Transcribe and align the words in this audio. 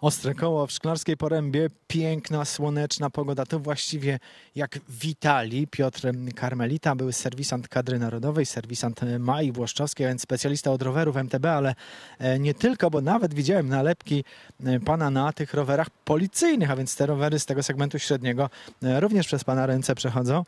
Ostre 0.00 0.34
koło 0.34 0.66
w 0.66 0.72
Szklarskiej 0.72 1.16
Porębie, 1.16 1.68
piękna, 1.86 2.44
słoneczna 2.44 3.10
pogoda. 3.10 3.46
To 3.46 3.60
właściwie 3.60 4.18
jak 4.54 4.78
witali 4.88 5.66
Piotr 5.66 6.08
Karmelita, 6.34 6.94
był 6.94 7.12
serwisant 7.12 7.68
kadry 7.68 7.98
narodowej, 7.98 8.46
serwisant 8.46 9.00
Mai 9.18 9.52
Włoszczowskiej, 9.52 10.06
więc 10.06 10.22
specjalista 10.22 10.70
od 10.70 10.82
rowerów 10.82 11.16
MTB, 11.16 11.44
ale 11.46 11.74
e, 12.18 12.38
nie 12.38 12.54
tylko, 12.54 12.90
bo 12.90 13.00
nawet 13.00 13.34
widziałem 13.34 13.68
nalepki 13.68 14.24
e, 14.64 14.80
pana 14.80 15.10
na 15.10 15.32
tych 15.32 15.54
rowerach 15.54 15.90
policyjnych, 15.90 16.70
a 16.70 16.76
więc 16.76 16.96
te 16.96 17.06
rowery 17.06 17.38
z 17.38 17.46
tego 17.46 17.62
segmentu 17.62 17.98
średniego 17.98 18.50
e, 18.82 19.00
również 19.00 19.26
przez 19.26 19.44
pana 19.44 19.66
ręce 19.66 19.94
przechodzą. 19.94 20.44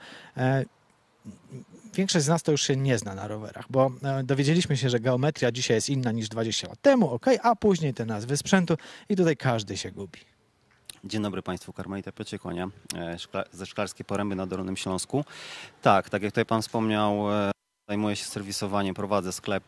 Większość 1.95 2.25
z 2.25 2.29
nas 2.29 2.43
to 2.43 2.53
już 2.53 2.63
się 2.63 2.77
nie 2.77 2.99
zna 2.99 3.15
na 3.15 3.29
rowerach, 3.29 3.67
bo 3.71 3.91
e, 4.03 4.25
dowiedzieliśmy 4.25 4.77
się, 4.77 4.91
że 4.91 5.01
geometria 5.01 5.53
dzisiaj 5.53 5.75
jest 5.75 5.89
inna 5.89 6.13
niż 6.13 6.29
20 6.29 6.69
lat 6.69 6.81
temu, 6.83 7.11
ok, 7.11 7.27
a 7.43 7.57
później 7.57 7.95
te 7.95 8.07
nazwy 8.07 8.37
sprzętu 8.37 8.77
i 9.09 9.17
tutaj 9.17 9.37
każdy 9.37 9.77
się 9.77 9.91
gubi. 9.91 10.21
Dzień 11.05 11.23
dobry 11.23 11.43
Państwu, 11.43 11.73
Karmelita 11.73 12.13
Pieciekłonia 12.13 12.69
e, 12.95 13.17
ze 13.53 13.67
Szklarskiej 13.67 14.07
Poręby 14.07 14.37
na 14.37 14.47
Dolnym 14.47 14.77
Śląsku. 14.77 15.25
Tak, 15.83 16.11
tak 16.11 16.23
jak 16.23 16.33
tutaj 16.33 16.47
Pan 16.47 16.63
wspomniał, 16.63 17.33
e, 17.33 17.51
zajmuję 17.89 18.17
się 18.17 18.25
serwisowaniem, 18.25 18.95
prowadzę 18.95 19.33
sklep 19.33 19.65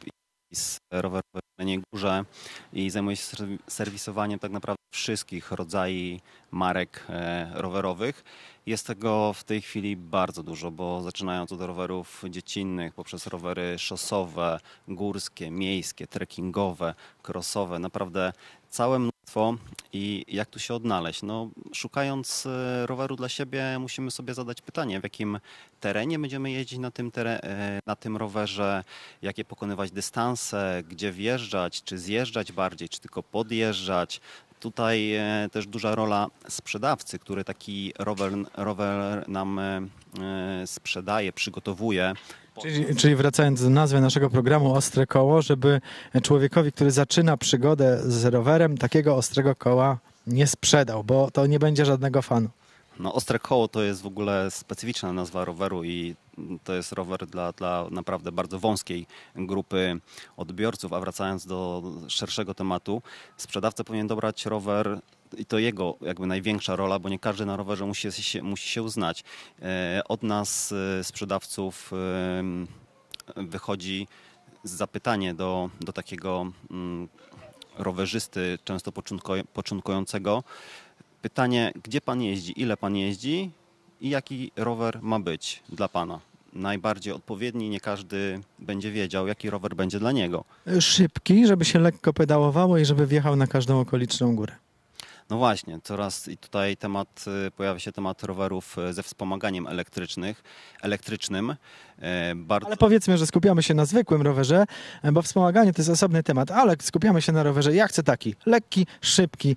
i 0.51 0.57
z 0.57 0.81
rowerowym 0.91 1.23
w 1.35 1.59
Jeleniej 1.59 1.83
Górze 1.93 2.25
i 2.73 2.91
zajmuję 2.91 3.17
się 3.17 3.37
serwi- 3.37 3.59
serwisowaniem 3.69 4.39
tak 4.39 4.53
naprawdę 4.53 4.83
wszystkich 4.91 5.53
rodzajów 5.53 6.21
marek 6.51 7.07
e, 7.09 7.51
rowerowych. 7.55 8.25
Jest 8.67 8.87
tego 8.87 9.33
w 9.33 9.45
tej 9.45 9.61
chwili 9.61 9.97
bardzo 9.97 10.43
dużo, 10.43 10.71
bo 10.71 11.03
zaczynając 11.03 11.53
od 11.53 11.61
rowerów 11.61 12.23
dziecinnych, 12.31 12.95
poprzez 12.95 13.27
rowery 13.27 13.79
szosowe, 13.79 14.61
górskie, 14.89 15.51
miejskie, 15.51 16.07
trekkingowe, 16.07 16.95
crossowe, 17.23 17.79
naprawdę 17.79 18.33
całe 18.69 18.99
mnóstwo 19.31 19.55
i 19.93 20.25
jak 20.29 20.49
tu 20.51 20.59
się 20.59 20.75
odnaleźć? 20.75 21.23
No, 21.23 21.51
szukając 21.73 22.47
e, 22.47 22.87
roweru 22.87 23.17
dla 23.17 23.29
siebie, 23.29 23.79
musimy 23.79 24.11
sobie 24.11 24.35
zadać 24.35 24.63
pytanie, 24.63 25.01
w 25.01 25.03
jakim 25.03 25.41
terenie 25.81 26.19
będziemy 26.19 26.51
jeździć 26.51 26.79
na 26.79 26.91
tym, 26.91 27.13
e, 27.17 27.81
na 27.87 27.97
tym 27.97 28.17
rowerze, 28.17 28.85
jakie 29.23 29.45
pokonywać 29.45 29.91
dystanse, 29.91 30.83
gdzie 30.89 31.13
wjeżdżać, 31.13 31.83
czy 31.83 31.99
zjeżdżać 31.99 32.53
bardziej, 32.53 32.89
czy 32.89 33.01
tylko 33.01 33.23
podjeżdżać. 33.23 34.21
Tutaj 34.61 35.15
e, 35.15 35.49
też 35.53 35.67
duża 35.67 35.95
rola 35.95 36.27
sprzedawcy, 36.49 37.19
który 37.19 37.45
taki 37.45 37.93
rower, 37.99 38.33
rower 38.57 39.29
nam 39.29 39.61
sprzedaje, 40.67 41.33
przygotowuje. 41.33 42.15
Czyli, 42.63 42.97
czyli 42.97 43.17
wracając 43.17 43.63
do 43.63 43.71
nazwy 43.71 44.01
naszego 44.01 44.31
programu 44.31 44.75
Ostre 44.75 45.07
Koło, 45.07 45.43
żeby 45.43 45.81
człowiekowi, 46.23 46.73
który 46.73 46.91
zaczyna 46.91 47.37
przygodę 47.37 48.01
z 48.05 48.25
rowerem, 48.25 48.79
takiego 48.79 49.17
ostrego 49.17 49.57
koła 49.57 49.99
nie 50.27 50.47
sprzedał, 50.47 51.05
bo 51.05 51.31
to 51.31 51.47
nie 51.47 51.59
będzie 51.59 51.85
żadnego 51.85 52.23
fanu. 52.23 52.49
No, 52.99 53.15
ostre 53.15 53.39
koło 53.39 53.69
to 53.69 53.83
jest 53.83 54.03
w 54.03 54.07
ogóle 54.07 54.51
specyficzna 54.51 55.13
nazwa 55.13 55.45
roweru 55.45 55.85
i 55.85 56.17
to 56.65 56.75
jest 56.75 56.93
rower 56.93 57.27
dla, 57.27 57.53
dla 57.53 57.87
naprawdę 57.91 58.33
bardzo 58.33 58.59
wąskiej 58.59 59.07
grupy 59.35 60.01
odbiorców. 60.37 60.93
A 60.93 61.01
wracając 61.01 61.47
do 61.47 61.83
szerszego 62.09 62.55
tematu, 62.55 63.03
sprzedawca 63.37 63.85
powinien 63.85 64.07
dobrać 64.07 64.47
rower 64.47 65.01
i 65.37 65.47
to 65.47 65.59
jego 65.59 65.97
jakby 66.01 66.27
największa 66.27 66.77
rola, 66.77 66.99
bo 66.99 67.09
nie 67.09 67.19
każdy 67.19 67.47
na 67.47 67.57
rowerze 67.57 67.87
musi 67.87 68.13
się, 68.13 68.43
musi 68.43 68.69
się 68.69 68.83
uznać. 68.83 69.25
E, 69.63 70.03
Od 70.09 70.23
nas, 70.23 70.73
e, 70.73 71.05
sprzedawców, 71.05 71.93
e, 73.37 73.43
wychodzi 73.43 74.09
zapytanie 74.65 75.35
do, 75.35 75.71
do 75.81 75.93
takiego 75.93 76.53
mm, 76.71 77.09
rowerzysty, 77.79 78.59
często 78.65 78.93
początkującego, 79.53 80.45
pytanie, 81.23 81.73
gdzie 81.85 82.01
pan 82.01 82.23
jeździ, 82.23 82.61
ile 82.61 82.77
pan 82.77 82.97
jeździ 82.97 83.51
i 84.01 84.11
jaki 84.11 84.53
rower 84.57 84.99
ma 85.03 85.21
być 85.21 85.63
dla 85.69 85.89
pana. 85.89 86.21
Najbardziej 86.53 87.13
odpowiedni, 87.13 87.69
nie 87.69 87.81
każdy 87.81 88.41
będzie 88.59 88.91
wiedział, 88.91 89.27
jaki 89.27 89.51
rower 89.51 89.75
będzie 89.77 89.99
dla 89.99 90.13
niego. 90.13 90.45
Szybki, 90.81 91.47
żeby 91.47 91.65
się 91.65 91.79
lekko 91.79 92.13
pedałowało 92.13 92.79
i 92.79 92.85
żeby 92.85 93.07
wjechał 93.07 93.37
na 93.37 93.47
każdą 93.47 93.81
okoliczną 93.81 94.37
górę. 94.37 94.55
No 95.31 95.39
właśnie, 95.39 95.79
coraz 95.85 96.29
i 96.29 96.37
tutaj 96.37 96.77
temat, 96.77 97.25
y, 97.47 97.51
pojawia 97.51 97.79
się 97.79 97.93
temat 97.93 98.23
rowerów 98.23 98.77
y, 98.79 98.93
ze 98.93 99.03
wspomaganiem 99.03 99.67
elektrycznych, 99.67 100.43
elektrycznym. 100.83 101.57
E, 101.99 102.35
Bardzo, 102.35 102.67
Ale 102.67 102.77
powiedzmy, 102.77 103.19
że 103.19 103.27
skupiamy 103.27 103.63
się 103.63 103.75
na 103.75 103.85
zwykłym 103.85 104.23
rowerze, 104.23 104.65
bo 105.13 105.23
wspomaganie 105.23 105.73
to 105.73 105.81
jest 105.81 105.91
osobny 105.91 106.23
temat, 106.23 106.51
ale 106.51 106.77
skupiamy 106.81 107.23
się 107.23 107.33
na 107.33 107.43
rowerze. 107.43 107.75
Ja 107.75 107.87
chcę 107.89 108.03
taki 108.03 108.35
lekki, 108.47 108.87
szybki, 109.01 109.57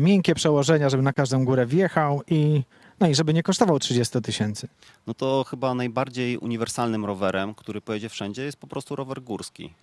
miękkie 0.00 0.34
przełożenia, 0.34 0.88
żeby 0.88 1.02
na 1.02 1.12
każdą 1.12 1.44
górę 1.44 1.66
wjechał 1.66 2.22
i 2.28 2.62
no 3.00 3.08
i 3.08 3.14
żeby 3.14 3.34
nie 3.34 3.42
kosztował 3.42 3.78
30 3.78 4.20
tysięcy. 4.22 4.68
no 5.06 5.14
to 5.14 5.44
chyba 5.50 5.74
najbardziej 5.74 6.38
uniwersalnym 6.38 7.04
rowerem, 7.04 7.54
który 7.54 7.80
pojedzie 7.80 8.08
wszędzie, 8.08 8.42
jest 8.42 8.56
po 8.56 8.66
prostu 8.66 8.96
rower 8.96 9.22
górski. 9.22 9.74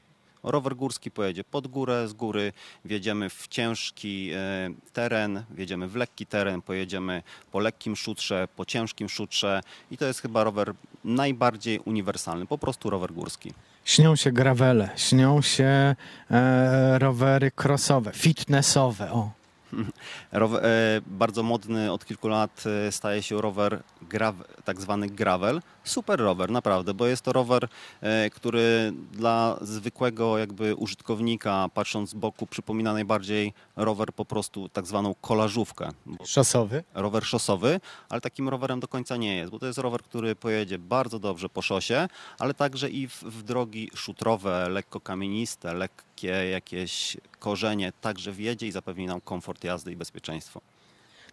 Rower 0.44 0.76
górski 0.76 1.12
pojedzie 1.12 1.44
pod 1.44 1.68
górę, 1.68 2.08
z 2.08 2.14
góry 2.14 2.54
wjedziemy 2.86 3.30
w 3.30 3.48
ciężki 3.48 4.32
e, 4.34 4.70
teren, 4.94 5.44
wjedziemy 5.50 5.88
w 5.88 5.96
lekki 5.96 6.26
teren, 6.26 6.62
pojedziemy 6.62 7.24
po 7.52 7.60
lekkim 7.60 7.96
szutrze, 7.96 8.48
po 8.56 8.66
ciężkim 8.66 9.10
szutrze 9.10 9.62
i 9.92 9.98
to 9.98 10.06
jest 10.06 10.22
chyba 10.22 10.44
rower 10.44 10.74
najbardziej 11.04 11.80
uniwersalny, 11.80 12.46
po 12.46 12.58
prostu 12.58 12.90
rower 12.90 13.14
górski. 13.14 13.54
Śnią 13.86 14.16
się 14.16 14.32
gravele, 14.32 14.90
śnią 14.96 15.42
się 15.42 15.96
e, 16.32 17.00
rowery 17.00 17.52
crossowe, 17.64 18.12
fitnessowe. 18.12 19.12
O. 19.12 19.37
Rower, 20.32 20.66
e, 20.66 21.02
bardzo 21.08 21.44
modny 21.44 21.92
od 21.92 22.06
kilku 22.06 22.28
lat 22.28 22.64
e, 22.88 22.92
staje 22.92 23.24
się 23.24 23.42
rower 23.42 23.84
grav, 24.02 24.36
tak 24.64 24.82
zwany 24.82 25.08
gravel. 25.08 25.62
Super 25.84 26.20
rower, 26.20 26.52
naprawdę, 26.52 26.94
bo 26.94 27.08
jest 27.08 27.22
to 27.22 27.34
rower, 27.34 27.68
e, 28.02 28.30
który 28.30 28.94
dla 29.12 29.58
zwykłego 29.62 30.38
jakby 30.38 30.76
użytkownika, 30.76 31.70
patrząc 31.74 32.10
z 32.10 32.14
boku, 32.14 32.48
przypomina 32.48 32.94
najbardziej 32.94 33.54
rower 33.76 34.14
po 34.14 34.26
prostu 34.26 34.70
tak 34.70 34.86
zwaną 34.86 35.16
kolażówkę. 35.22 35.90
Szosowy. 36.26 36.84
rower 36.94 37.26
szosowy, 37.26 37.80
ale 38.10 38.22
takim 38.22 38.50
rowerem 38.50 38.80
do 38.80 38.88
końca 38.88 39.18
nie 39.18 39.36
jest, 39.36 39.52
bo 39.52 39.60
to 39.60 39.66
jest 39.66 39.80
rower, 39.80 40.04
który 40.04 40.36
pojedzie 40.36 40.80
bardzo 40.80 41.20
dobrze 41.20 41.50
po 41.50 41.62
szosie, 41.62 42.08
ale 42.40 42.54
także 42.54 42.90
i 42.90 43.08
w, 43.08 43.24
w 43.24 43.44
drogi 43.44 43.90
szutrowe, 43.96 44.70
lekko 44.70 45.00
kamieniste, 45.00 45.74
lekkie 45.74 46.28
jakieś 46.28 47.18
korzenie, 47.40 47.92
także 48.02 48.32
wjedzie 48.32 48.68
i 48.68 48.72
zapewni 48.72 49.06
nam 49.06 49.22
komfort 49.22 49.64
jazdy 49.64 49.92
i 49.92 49.96
bezpieczeństwo. 49.96 50.62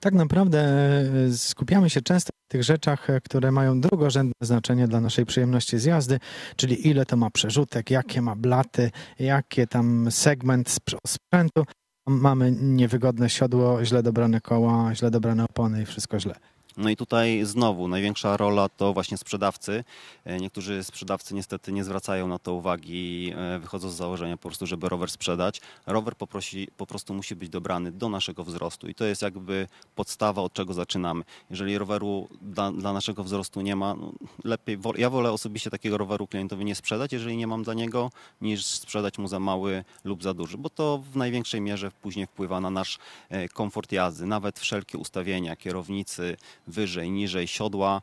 Tak 0.00 0.15
naprawdę 0.15 0.60
e, 0.60 1.32
skupiamy 1.37 1.91
się 1.91 2.03
często 2.03 2.31
na 2.32 2.48
tych 2.48 2.62
rzeczach, 2.65 3.10
e, 3.10 3.20
które 3.20 3.53
mają 3.53 3.81
drugorzędne 3.81 4.32
znaczenie 4.41 4.88
dla 4.88 5.00
naszej 5.00 5.26
przyjemności 5.26 5.78
z 5.78 5.84
jazdy, 5.84 6.19
czyli 6.56 6.88
ile 6.88 7.06
to 7.06 7.16
ma 7.16 7.31
przerzutek, 7.31 7.91
jakie 7.91 8.22
ma 8.22 8.37
blaty, 8.37 8.91
jakie 9.19 9.66
tam 9.66 10.10
segment 10.10 10.69
sprz- 10.69 10.98
sprzętu. 11.06 11.64
Mamy 12.06 12.53
niewygodne 12.53 13.31
siodło, 13.31 13.84
źle 13.84 14.03
dobrane 14.03 14.41
koła, 14.41 14.94
źle 14.94 15.10
dobrane 15.10 15.44
opony 15.44 15.82
i 15.82 15.87
wszystko 15.87 16.20
źle. 16.20 16.34
No 16.77 16.91
i 16.91 16.97
tutaj 16.97 17.45
znowu 17.45 17.89
największa 17.89 18.37
rola 18.37 18.69
to 18.69 18.93
właśnie 18.93 19.19
sprzedawcy. 19.19 19.85
E, 20.25 20.41
Niektórzy 20.41 20.85
sprzedawcy 20.85 21.35
niestety 21.35 21.73
nie 21.73 21.85
zwracają 21.85 22.29
na 22.29 22.39
to 22.39 22.55
uwagi, 22.55 23.33
e, 23.37 23.59
wychodzą 23.59 23.91
z 23.91 23.95
założenia 23.95 24.37
po 24.37 24.43
prostu, 24.43 24.67
żeby 24.67 24.89
rower 24.89 25.11
sprzedać. 25.11 25.61
Rower 25.87 26.17
poprosi, 26.17 26.69
po 26.77 26.87
prostu 26.87 27.15
musi 27.15 27.37
być 27.37 27.49
dobrany 27.49 27.93
do 27.93 28.09
naszego 28.09 28.45
wzrostu 28.45 28.89
i 28.89 28.95
to 28.95 29.05
jest 29.05 29.23
jakby 29.23 29.69
podstawa, 29.95 30.43
od 30.43 30.53
czego 30.53 30.75
zaczynamy. 30.75 31.25
Jeżeli 31.51 31.79
roweru 31.79 32.29
dla, 32.43 32.73
dla 32.73 32.93
naszego 32.93 33.25
wzrostu 33.25 33.61
nie 33.61 33.77
ma, 33.77 33.95
no 33.95 34.12
lepiej, 34.45 34.79
ja 34.97 35.11
wolę 35.11 35.33
osobiście 35.33 35.71
takiego 35.71 35.99
roweru 35.99 36.27
klientowi 36.27 36.65
nie 36.65 36.75
sprzedać, 36.75 37.12
jeżeli 37.12 37.37
nie 37.37 37.47
mam 37.47 37.62
dla 37.62 37.75
niego, 37.75 38.11
niż 38.41 38.67
sprzedać 38.67 39.19
mu 39.19 39.29
za 39.29 39.41
mały 39.41 39.85
lub 40.05 40.23
za 40.23 40.35
duży, 40.35 40.59
bo 40.59 40.71
to 40.71 41.03
w 41.12 41.17
największej 41.17 41.61
mierze 41.61 41.91
później 42.03 42.27
wpływa 42.27 42.61
na 42.61 42.71
nasz 42.71 42.99
e, 43.29 43.49
komfort 43.49 43.93
jazdy. 43.93 44.27
Nawet 44.27 44.59
wszelkie 44.61 44.99
ustawienia 44.99 45.56
kierownicy, 45.56 46.37
wyżej, 46.66 47.11
niżej, 47.11 47.46
siodła 47.46 48.02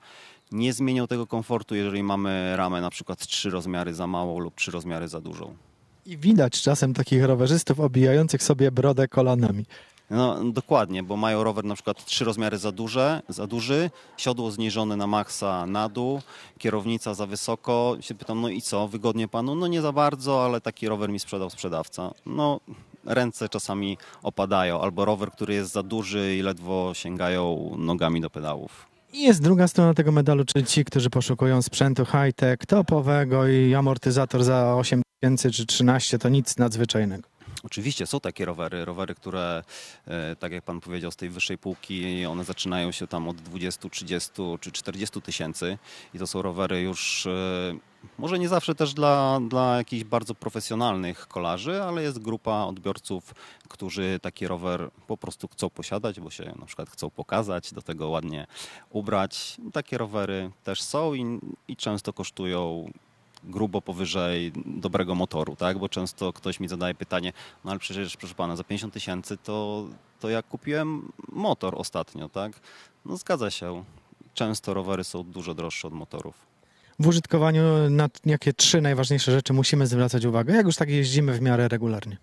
nie 0.51 0.73
zmienią 0.73 1.07
tego 1.07 1.27
komfortu, 1.27 1.75
jeżeli 1.75 2.03
mamy 2.03 2.57
ramę 2.57 2.81
na 2.81 2.89
przykład 2.89 3.27
trzy 3.27 3.49
rozmiary 3.49 3.93
za 3.93 4.07
małą 4.07 4.39
lub 4.39 4.55
trzy 4.55 4.71
rozmiary 4.71 5.07
za 5.07 5.21
dużą. 5.21 5.55
I 6.05 6.17
widać 6.17 6.61
czasem 6.61 6.93
takich 6.93 7.23
rowerzystów 7.23 7.79
obijających 7.79 8.43
sobie 8.43 8.71
brodę 8.71 9.07
kolanami. 9.07 9.65
No 10.09 10.43
dokładnie, 10.43 11.03
bo 11.03 11.17
mają 11.17 11.43
rower 11.43 11.65
na 11.65 11.75
przykład 11.75 12.05
trzy 12.05 12.25
rozmiary 12.25 12.57
za 12.57 12.71
duże, 12.71 13.21
za 13.29 13.47
duży, 13.47 13.89
siodło 14.17 14.51
zniżone 14.51 14.95
na 14.95 15.07
maksa 15.07 15.65
na 15.65 15.89
dół, 15.89 16.21
kierownica 16.57 17.13
za 17.13 17.25
wysoko. 17.25 17.97
Się 17.99 18.15
pytam, 18.15 18.41
no 18.41 18.49
i 18.49 18.61
co, 18.61 18.87
wygodnie 18.87 19.27
panu? 19.27 19.55
No 19.55 19.67
nie 19.67 19.81
za 19.81 19.91
bardzo, 19.91 20.45
ale 20.45 20.61
taki 20.61 20.87
rower 20.87 21.09
mi 21.09 21.19
sprzedał 21.19 21.49
sprzedawca. 21.49 22.11
No 22.25 22.59
ręce 23.05 23.49
czasami 23.49 23.97
opadają, 24.23 24.81
albo 24.81 25.05
rower, 25.05 25.31
który 25.31 25.53
jest 25.53 25.71
za 25.71 25.83
duży 25.83 26.35
i 26.35 26.41
ledwo 26.41 26.91
sięgają 26.93 27.75
nogami 27.77 28.21
do 28.21 28.29
pedałów. 28.29 28.87
I 29.13 29.23
jest 29.23 29.41
druga 29.41 29.67
strona 29.67 29.93
tego 29.93 30.11
medalu, 30.11 30.45
czyli 30.45 30.65
ci, 30.65 30.85
którzy 30.85 31.09
poszukują 31.09 31.61
sprzętu 31.61 32.05
high-tech, 32.05 32.65
topowego 32.67 33.47
i 33.47 33.75
amortyzator 33.75 34.43
za 34.43 34.75
8 34.75 35.01
tysięcy 35.19 35.51
czy 35.51 35.65
13 35.65 36.19
to 36.19 36.29
nic 36.29 36.57
nadzwyczajnego. 36.57 37.30
Oczywiście 37.63 38.07
są 38.07 38.19
takie 38.19 38.45
rowery, 38.45 38.85
rowery, 38.85 39.15
które, 39.15 39.63
e, 40.07 40.35
tak 40.35 40.51
jak 40.51 40.63
pan 40.63 40.81
powiedział, 40.81 41.11
z 41.11 41.15
tej 41.15 41.29
wyższej 41.29 41.57
półki, 41.57 42.25
one 42.25 42.43
zaczynają 42.43 42.91
się 42.91 43.07
tam 43.07 43.27
od 43.27 43.37
20, 43.37 43.89
30 43.89 44.31
czy 44.61 44.71
40 44.71 45.21
tysięcy 45.21 45.77
i 46.13 46.19
to 46.19 46.27
są 46.27 46.41
rowery 46.41 46.81
już 46.81 47.25
e, 47.25 47.75
może 48.17 48.39
nie 48.39 48.49
zawsze 48.49 48.75
też 48.75 48.93
dla, 48.93 49.39
dla 49.49 49.77
jakichś 49.77 50.03
bardzo 50.03 50.35
profesjonalnych 50.35 51.27
kolarzy, 51.27 51.83
ale 51.83 52.03
jest 52.03 52.19
grupa 52.19 52.63
odbiorców, 52.63 53.35
którzy 53.69 54.19
taki 54.21 54.47
rower 54.47 54.89
po 55.07 55.17
prostu 55.17 55.47
chcą 55.47 55.69
posiadać, 55.69 56.19
bo 56.19 56.29
się 56.29 56.53
na 56.59 56.65
przykład 56.65 56.89
chcą 56.89 57.09
pokazać, 57.09 57.73
do 57.73 57.81
tego 57.81 58.09
ładnie 58.09 58.47
ubrać. 58.89 59.57
Takie 59.73 59.97
rowery 59.97 60.51
też 60.63 60.81
są 60.81 61.13
i, 61.13 61.39
i 61.67 61.75
często 61.75 62.13
kosztują 62.13 62.91
grubo 63.43 63.81
powyżej 63.81 64.51
dobrego 64.65 65.15
motoru, 65.15 65.55
tak? 65.55 65.79
Bo 65.79 65.89
często 65.89 66.33
ktoś 66.33 66.59
mi 66.59 66.67
zadaje 66.67 66.95
pytanie, 66.95 67.33
no 67.65 67.71
ale 67.71 67.79
przecież, 67.79 68.17
proszę 68.17 68.35
pana, 68.35 68.55
za 68.55 68.63
50 68.63 68.93
tysięcy 68.93 69.37
to, 69.37 69.85
to 70.19 70.29
jak 70.29 70.47
kupiłem 70.47 71.11
motor 71.31 71.73
ostatnio, 71.77 72.29
tak? 72.29 72.51
No 73.05 73.17
zgadza 73.17 73.51
się. 73.51 73.83
Często 74.33 74.73
rowery 74.73 75.03
są 75.03 75.23
dużo 75.23 75.53
droższe 75.53 75.87
od 75.87 75.93
motorów. 75.93 76.35
W 77.01 77.07
użytkowaniu 77.07 77.63
na 77.89 78.09
jakie 78.25 78.53
trzy 78.53 78.81
najważniejsze 78.81 79.31
rzeczy 79.31 79.53
musimy 79.53 79.87
zwracać 79.87 80.25
uwagę, 80.25 80.55
jak 80.55 80.65
już 80.65 80.75
tak 80.75 80.89
jeździmy 80.89 81.33
w 81.33 81.41
miarę 81.41 81.67
regularnie? 81.67 82.17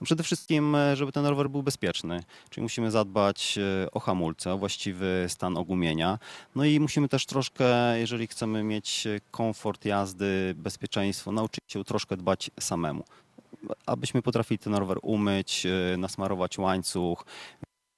No 0.00 0.04
Przede 0.04 0.22
wszystkim, 0.22 0.74
e, 0.74 0.96
żeby 0.96 1.12
ten 1.12 1.26
rower 1.26 1.50
był 1.50 1.62
bezpieczny, 1.62 2.22
czyli 2.50 2.62
musimy 2.62 2.90
zadbać 2.90 3.58
e, 3.58 3.90
o 3.90 4.00
hamulce, 4.00 4.52
o 4.52 4.58
właściwy 4.58 5.26
stan 5.28 5.56
ogumienia. 5.56 6.18
No 6.54 6.64
i 6.64 6.80
musimy 6.80 7.08
też 7.08 7.26
troszkę, 7.26 7.98
jeżeli 7.98 8.26
chcemy 8.26 8.62
mieć 8.62 9.06
e, 9.06 9.20
komfort 9.30 9.84
jazdy, 9.84 10.54
bezpieczeństwo, 10.56 11.32
nauczyć 11.32 11.64
się 11.68 11.84
troszkę 11.84 12.16
dbać 12.16 12.50
samemu. 12.60 13.04
Abyśmy 13.86 14.22
potrafili 14.22 14.58
ten 14.58 14.74
rower 14.74 14.98
umyć, 15.02 15.66
nasmarować 15.98 16.58
łańcuch, 16.58 17.24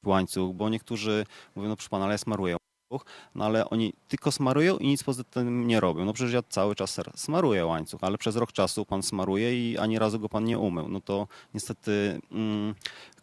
łańcuch, 0.07 0.55
bo 0.55 0.69
niektórzy 0.69 1.27
mówią, 1.57 1.69
no 1.69 1.77
proszę 1.77 1.89
pana, 1.89 2.05
ale 2.05 2.15
ja 2.15 2.19
smaruję 2.19 2.57
łańcuch, 2.93 3.07
no 3.35 3.45
ale 3.45 3.71
oni 3.71 3.93
tylko 4.09 4.33
smarują 4.33 4.79
i 4.79 4.87
nic 4.87 5.03
poza 5.03 5.25
tym 5.25 5.67
nie 5.67 5.81
robią. 5.81 6.05
No 6.05 6.13
przecież 6.13 6.33
ja 6.33 6.43
cały 6.49 6.75
czas 6.75 7.01
smaruję 7.17 7.67
łańcuch, 7.67 8.05
ale 8.05 8.19
przez 8.19 8.37
rok 8.37 8.53
czasu 8.53 8.85
pan 8.85 9.03
smaruje 9.03 9.71
i 9.71 9.79
ani 9.79 9.99
razu 9.99 10.19
go 10.19 10.29
pan 10.29 10.45
nie 10.45 10.59
umył. 10.59 10.89
No 10.89 11.01
to 11.01 11.29
niestety 11.55 12.21
mm, 12.33 12.75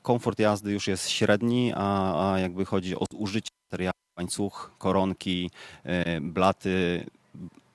komfort 0.01 0.39
jazdy 0.39 0.71
już 0.71 0.87
jest 0.87 1.09
średni, 1.09 1.71
a, 1.75 2.31
a 2.33 2.39
jakby 2.39 2.65
chodzi 2.65 2.95
o 2.95 3.05
użycie 3.13 3.49
materiału, 3.71 3.93
łańcuch, 4.17 4.71
koronki, 4.77 5.49
e, 5.83 6.21
blaty, 6.21 7.05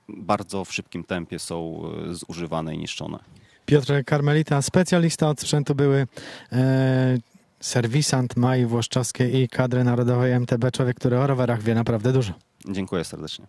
bardzo 0.09 0.65
w 0.65 0.73
szybkim 0.73 1.05
tempie 1.05 1.39
są 1.39 1.83
e, 2.11 2.15
zużywane 2.15 2.75
i 2.75 2.79
niszczone. 2.79 3.19
Piotr 3.67 4.05
Karmelita, 4.07 4.63
specjalista 4.63 5.29
od 5.29 5.41
sprzętu 5.41 5.75
były 5.75 6.07
e, 6.53 7.19
serwisant 7.65 8.37
Mai 8.37 8.67
Włoszczowskiej 8.67 9.37
i 9.37 9.49
kadry 9.49 9.85
narodowej 9.85 10.33
MTB, 10.33 10.71
człowiek, 10.73 10.97
który 10.97 11.19
o 11.19 11.27
rowerach 11.27 11.63
wie 11.63 11.75
naprawdę 11.75 12.13
dużo. 12.13 12.33
Dziękuję 12.69 13.05
serdecznie. 13.05 13.47